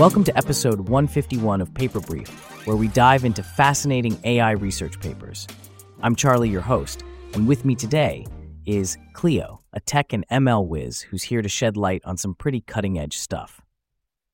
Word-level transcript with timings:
Welcome 0.00 0.24
to 0.24 0.38
episode 0.38 0.80
151 0.88 1.60
of 1.60 1.74
Paper 1.74 2.00
Brief, 2.00 2.30
where 2.66 2.74
we 2.74 2.88
dive 2.88 3.26
into 3.26 3.42
fascinating 3.42 4.18
AI 4.24 4.52
research 4.52 4.98
papers. 4.98 5.46
I'm 6.02 6.16
Charlie, 6.16 6.48
your 6.48 6.62
host, 6.62 7.04
and 7.34 7.46
with 7.46 7.66
me 7.66 7.74
today 7.74 8.26
is 8.64 8.96
Cleo, 9.12 9.60
a 9.74 9.80
tech 9.80 10.14
and 10.14 10.26
ML 10.28 10.66
whiz 10.66 11.02
who's 11.02 11.24
here 11.24 11.42
to 11.42 11.50
shed 11.50 11.76
light 11.76 12.00
on 12.06 12.16
some 12.16 12.34
pretty 12.34 12.62
cutting 12.62 12.98
edge 12.98 13.18
stuff. 13.18 13.60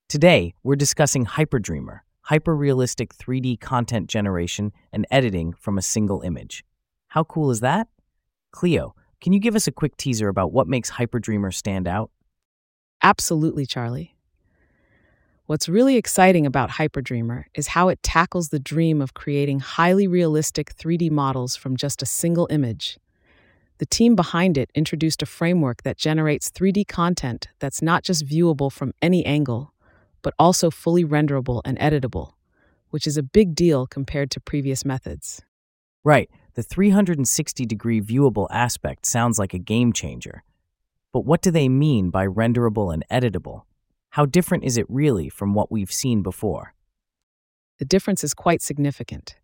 Today, 0.08 0.54
we're 0.62 0.76
discussing 0.76 1.26
Hyperdreamer, 1.26 1.98
hyper-realistic 2.20 3.12
3D 3.16 3.58
content 3.58 4.08
generation 4.08 4.70
and 4.92 5.04
editing 5.10 5.52
from 5.52 5.78
a 5.78 5.82
single 5.82 6.20
image. 6.20 6.64
How 7.08 7.24
cool 7.24 7.50
is 7.50 7.58
that? 7.58 7.88
Cleo, 8.52 8.94
can 9.20 9.32
you 9.32 9.40
give 9.40 9.56
us 9.56 9.66
a 9.66 9.72
quick 9.72 9.96
teaser 9.96 10.28
about 10.28 10.52
what 10.52 10.68
makes 10.68 10.92
Hyperdreamer 10.92 11.52
stand 11.52 11.88
out? 11.88 12.12
Absolutely, 13.02 13.66
Charlie. 13.66 14.15
What's 15.46 15.68
really 15.68 15.94
exciting 15.94 16.44
about 16.44 16.70
Hyperdreamer 16.70 17.44
is 17.54 17.68
how 17.68 17.88
it 17.88 18.02
tackles 18.02 18.48
the 18.48 18.58
dream 18.58 19.00
of 19.00 19.14
creating 19.14 19.60
highly 19.60 20.08
realistic 20.08 20.74
3D 20.74 21.08
models 21.12 21.54
from 21.54 21.76
just 21.76 22.02
a 22.02 22.06
single 22.06 22.48
image. 22.50 22.98
The 23.78 23.86
team 23.86 24.16
behind 24.16 24.58
it 24.58 24.72
introduced 24.74 25.22
a 25.22 25.26
framework 25.26 25.84
that 25.84 25.98
generates 25.98 26.50
3D 26.50 26.88
content 26.88 27.46
that's 27.60 27.80
not 27.80 28.02
just 28.02 28.26
viewable 28.26 28.72
from 28.72 28.92
any 29.00 29.24
angle, 29.24 29.72
but 30.20 30.34
also 30.36 30.68
fully 30.68 31.04
renderable 31.04 31.62
and 31.64 31.78
editable, 31.78 32.32
which 32.90 33.06
is 33.06 33.16
a 33.16 33.22
big 33.22 33.54
deal 33.54 33.86
compared 33.86 34.32
to 34.32 34.40
previous 34.40 34.84
methods. 34.84 35.42
Right, 36.02 36.28
the 36.54 36.64
360 36.64 37.64
degree 37.66 38.00
viewable 38.00 38.48
aspect 38.50 39.06
sounds 39.06 39.38
like 39.38 39.54
a 39.54 39.60
game 39.60 39.92
changer. 39.92 40.42
But 41.12 41.24
what 41.24 41.40
do 41.40 41.52
they 41.52 41.68
mean 41.68 42.10
by 42.10 42.26
renderable 42.26 42.90
and 42.90 43.04
editable? 43.08 43.62
How 44.16 44.24
different 44.24 44.64
is 44.64 44.78
it 44.78 44.86
really 44.88 45.28
from 45.28 45.52
what 45.52 45.70
we've 45.70 45.92
seen 45.92 46.22
before? 46.22 46.72
The 47.78 47.84
difference 47.84 48.24
is 48.24 48.32
quite 48.32 48.62
significant. 48.62 49.36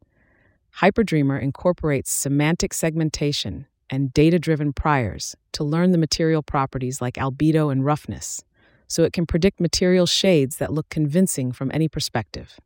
Hyperdreamer 0.81 1.39
incorporates 1.39 2.11
semantic 2.11 2.73
segmentation 2.73 3.67
and 3.91 4.15
data 4.15 4.39
driven 4.39 4.73
priors 4.73 5.37
to 5.53 5.63
learn 5.63 5.91
the 5.91 5.99
material 5.99 6.43
properties 6.43 7.03
like 7.03 7.17
albedo 7.17 7.71
and 7.71 7.85
roughness, 7.85 8.45
so 8.89 9.03
it 9.03 9.13
can 9.13 9.27
predict 9.27 9.61
material 9.61 10.07
shades 10.07 10.57
that 10.57 10.73
look 10.73 10.89
convincing 10.89 11.53
from 11.53 11.71
any 11.75 11.87
perspective. 11.87 12.59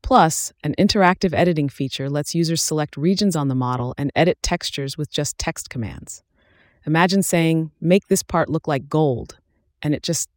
Plus, 0.00 0.54
an 0.64 0.74
interactive 0.78 1.34
editing 1.34 1.68
feature 1.68 2.08
lets 2.08 2.34
users 2.34 2.62
select 2.62 2.96
regions 2.96 3.36
on 3.36 3.48
the 3.48 3.54
model 3.54 3.94
and 3.98 4.10
edit 4.16 4.38
textures 4.42 4.96
with 4.96 5.10
just 5.10 5.36
text 5.36 5.68
commands. 5.68 6.22
Imagine 6.86 7.22
saying, 7.22 7.72
Make 7.78 8.08
this 8.08 8.22
part 8.22 8.48
look 8.48 8.66
like 8.66 8.88
gold, 8.88 9.36
and 9.82 9.94
it 9.94 10.02
just 10.02 10.30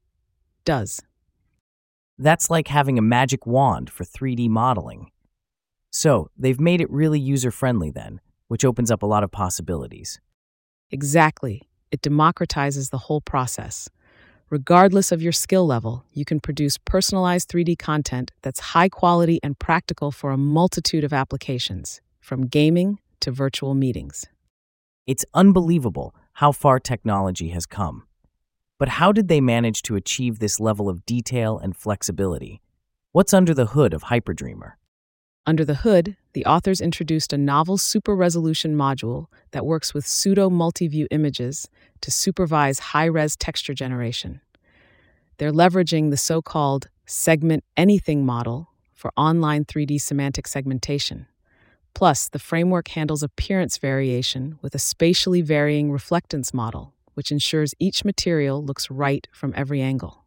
does. 0.66 1.02
That's 2.18 2.50
like 2.50 2.68
having 2.68 2.98
a 2.98 3.02
magic 3.02 3.46
wand 3.48 3.90
for 3.90 4.04
3D 4.04 4.50
modeling. 4.50 5.12
So, 5.92 6.30
they've 6.38 6.60
made 6.60 6.82
it 6.82 6.92
really 6.92 7.20
user 7.20 7.50
friendly 7.50 7.90
then, 7.90 8.22
which 8.48 8.66
opens 8.66 8.92
up 8.92 9.02
a 9.02 9.08
lot 9.08 9.24
of 9.24 9.32
possibilities. 9.32 10.20
Exactly. 10.92 11.64
It 11.92 12.02
democratizes 12.02 12.90
the 12.90 12.98
whole 12.98 13.22
process. 13.22 13.90
Regardless 14.50 15.12
of 15.12 15.22
your 15.22 15.32
skill 15.32 15.66
level, 15.66 16.06
you 16.12 16.26
can 16.26 16.40
produce 16.40 16.78
personalized 16.78 17.50
3D 17.50 17.78
content 17.78 18.32
that's 18.42 18.60
high 18.60 18.90
quality 18.90 19.40
and 19.44 19.58
practical 19.58 20.12
for 20.12 20.32
a 20.32 20.38
multitude 20.38 21.04
of 21.04 21.14
applications, 21.14 22.02
from 22.20 22.48
gaming 22.48 23.00
to 23.20 23.32
virtual 23.32 23.76
meetings. 23.76 24.26
It's 25.06 25.26
unbelievable 25.34 26.16
how 26.34 26.52
far 26.52 26.80
technology 26.80 27.50
has 27.50 27.66
come. 27.66 28.04
But 28.80 28.88
how 28.88 29.12
did 29.12 29.28
they 29.28 29.42
manage 29.42 29.82
to 29.84 29.98
achieve 29.98 30.40
this 30.40 30.58
level 30.58 30.88
of 30.88 31.06
detail 31.06 31.60
and 31.60 31.76
flexibility? 31.76 32.62
What's 33.12 33.34
under 33.34 33.54
the 33.54 33.68
hood 33.68 33.94
of 33.94 34.04
Hyperdreamer? 34.04 34.74
Under 35.46 35.66
the 35.66 35.76
hood, 35.76 36.16
the 36.34 36.46
authors 36.46 36.80
introduced 36.80 37.34
a 37.34 37.38
novel 37.38 37.78
super 37.78 38.16
resolution 38.16 38.78
module 38.78 39.26
that 39.52 39.66
works 39.66 39.94
with 39.94 40.08
pseudo 40.08 40.50
multi-view 40.50 41.08
images 41.12 41.68
to 42.00 42.10
supervise 42.10 42.80
high 42.80 43.06
res 43.06 43.36
texture 43.36 43.74
generation. 43.74 44.40
They're 45.38 45.52
leveraging 45.52 46.10
the 46.10 46.18
so 46.18 46.42
called 46.42 46.88
segment 47.06 47.66
anything 47.76 48.26
model 48.26 48.70
for 48.94 49.12
online 49.18 49.66
3D 49.66 50.00
semantic 50.00 50.48
segmentation. 50.48 51.28
Plus, 51.94 52.30
the 52.30 52.40
framework 52.40 52.90
handles 52.90 53.24
appearance 53.24 53.78
variation 53.78 54.58
with 54.62 54.74
a 54.74 54.80
spatially 54.80 55.42
varying 55.42 55.90
reflectance 55.92 56.54
model 56.54 56.94
which 57.20 57.34
ensures 57.34 57.76
each 57.80 58.06
material 58.06 58.64
looks 58.64 58.90
right 58.90 59.28
from 59.34 59.52
every 59.54 59.82
angle. 59.82 60.24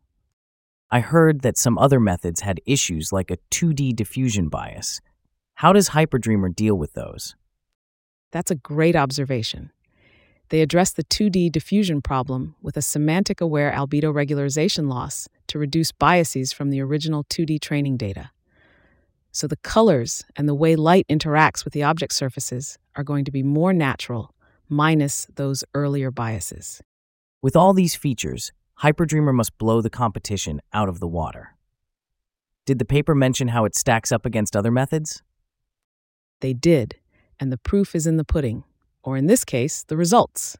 I 0.91 1.01
heard 1.01 1.41
that 1.41 1.57
some 1.57 1.79
other 1.79 1.99
methods 1.99 2.43
had 2.43 2.61
issues 2.67 3.11
like 3.11 3.31
a 3.31 3.39
2D 3.51 3.97
diffusion 3.97 4.51
bias. 4.51 5.01
How 5.55 5.73
does 5.73 5.89
Hyperdreamer 5.89 6.55
deal 6.55 6.75
with 6.75 6.93
those? 6.93 7.35
That's 8.31 8.51
a 8.51 8.57
great 8.57 8.95
observation. 8.95 9.71
They 10.51 10.61
address 10.61 10.93
the 10.93 11.05
2D 11.05 11.51
diffusion 11.51 12.03
problem 12.03 12.57
with 12.61 12.77
a 12.77 12.83
semantic 12.83 13.41
aware 13.41 13.73
albedo 13.73 14.13
regularization 14.13 14.87
loss 14.87 15.31
to 15.47 15.59
reduce 15.59 15.93
biases 15.93 16.53
from 16.53 16.69
the 16.69 16.83
original 16.83 17.25
2D 17.25 17.59
training 17.63 17.97
data. 17.97 18.33
So 19.31 19.47
the 19.47 19.57
colors 19.57 20.27
and 20.37 20.47
the 20.47 20.55
way 20.55 20.77
light 20.77 21.07
interacts 21.09 21.65
with 21.65 21.73
the 21.73 21.85
object 21.85 22.13
surfaces 22.13 22.79
are 22.97 23.03
going 23.03 23.25
to 23.25 23.31
be 23.31 23.43
more 23.43 23.73
natural 23.73 24.31
minus 24.72 25.28
those 25.37 25.62
earlier 25.75 26.10
biases. 26.10 26.83
With 27.43 27.55
all 27.55 27.75
these 27.75 27.94
features, 27.94 28.53
Hyperdreamer 28.83 29.34
must 29.34 29.59
blow 29.59 29.81
the 29.81 29.91
competition 29.91 30.60
out 30.72 30.88
of 30.88 30.99
the 30.99 31.06
water. 31.06 31.56
Did 32.65 32.78
the 32.78 32.84
paper 32.84 33.15
mention 33.15 33.49
how 33.49 33.65
it 33.65 33.77
stacks 33.77 34.11
up 34.11 34.25
against 34.25 34.56
other 34.56 34.71
methods? 34.71 35.22
They 36.41 36.55
did, 36.55 36.97
and 37.38 37.53
the 37.53 37.59
proof 37.59 37.94
is 37.94 38.06
in 38.06 38.16
the 38.16 38.25
pudding, 38.25 38.65
or 39.03 39.16
in 39.16 39.27
this 39.27 39.44
case, 39.44 39.84
the 39.84 39.97
results. 39.97 40.56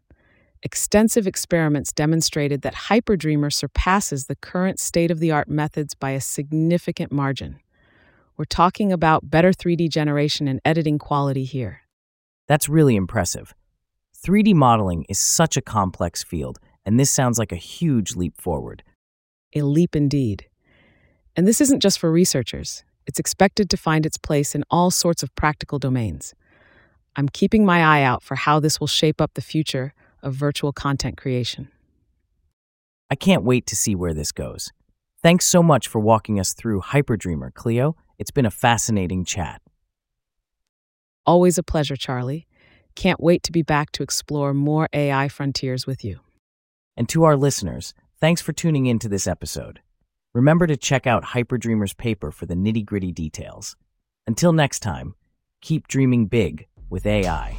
Extensive 0.63 1.27
experiments 1.27 1.93
demonstrated 1.93 2.63
that 2.63 2.75
Hyperdreamer 2.75 3.53
surpasses 3.53 4.27
the 4.27 4.37
current 4.37 4.79
state 4.79 5.11
of 5.11 5.19
the 5.19 5.31
art 5.33 5.49
methods 5.49 5.95
by 5.95 6.11
a 6.11 6.21
significant 6.21 7.11
margin. 7.11 7.59
We're 8.37 8.45
talking 8.45 8.93
about 8.93 9.31
better 9.31 9.53
3D 9.53 9.89
generation 9.91 10.47
and 10.47 10.61
editing 10.65 10.99
quality 10.99 11.45
here. 11.45 11.81
That's 12.47 12.69
really 12.69 12.95
impressive. 12.95 13.55
3D 14.25 14.55
modeling 14.55 15.05
is 15.09 15.19
such 15.19 15.57
a 15.57 15.61
complex 15.61 16.23
field, 16.23 16.61
and 16.85 16.99
this 16.99 17.11
sounds 17.11 17.41
like 17.41 17.51
a 17.51 17.57
huge 17.57 18.15
leap 18.15 18.41
forward. 18.41 18.85
A 19.57 19.63
leap 19.63 19.97
indeed. 19.97 20.47
And 21.35 21.49
this 21.49 21.61
isn't 21.61 21.81
just 21.81 21.99
for 21.99 22.13
researchers, 22.13 22.85
it's 23.05 23.19
expected 23.19 23.69
to 23.71 23.77
find 23.77 24.07
its 24.07 24.17
place 24.17 24.55
in 24.55 24.63
all 24.71 24.93
sorts 24.93 25.25
of 25.25 25.35
practical 25.35 25.81
domains. 25.81 26.35
I'm 27.17 27.29
keeping 27.29 27.67
my 27.67 27.83
eye 27.83 28.03
out 28.05 28.23
for 28.23 28.37
how 28.37 28.61
this 28.61 28.79
will 28.79 28.87
shape 28.87 29.21
up 29.21 29.35
the 29.35 29.43
future 29.43 29.93
of 30.23 30.35
virtual 30.35 30.73
content 30.73 31.17
creation. 31.17 31.69
I 33.11 33.17
can't 33.17 33.43
wait 33.43 33.67
to 33.67 33.77
see 33.77 33.97
where 33.97 34.15
this 34.15 34.31
goes. 34.31 34.71
Thanks 35.21 35.47
so 35.47 35.65
much 35.65 35.89
for 35.89 35.99
walking 35.99 36.39
us 36.39 36.55
through 36.55 36.81
Hyperdreamer, 36.81 37.53
Cleo. 37.53 37.97
It's 38.21 38.31
been 38.31 38.47
a 38.47 38.53
fascinating 38.53 39.25
chat. 39.25 39.61
Always 41.27 41.59
a 41.59 41.63
pleasure, 41.65 41.97
Charlie. 41.97 42.47
Can't 42.95 43.21
wait 43.21 43.43
to 43.45 43.53
be 43.53 43.63
back 43.63 43.93
to 43.93 44.03
explore 44.03 44.55
more 44.55 44.89
AI 44.93 45.29
frontiers 45.29 45.87
with 45.87 46.05
you. 46.05 46.21
And 46.97 47.09
to 47.09 47.25
our 47.25 47.37
listeners, 47.37 47.95
thanks 48.21 48.41
for 48.41 48.53
tuning 48.53 48.87
in 48.87 48.99
to 49.01 49.09
this 49.09 49.27
episode. 49.27 49.81
Remember 50.35 50.67
to 50.67 50.77
check 50.77 51.07
out 51.07 51.25
Hyperdreamer's 51.25 51.95
paper 51.95 52.31
for 52.31 52.47
the 52.47 52.55
nitty 52.55 52.85
gritty 52.85 53.13
details. 53.13 53.77
Until 54.27 54.53
next 54.53 54.81
time, 54.81 55.15
keep 55.61 55.89
dreaming 55.89 56.27
big 56.27 56.67
with 56.89 57.07
AI. 57.07 57.57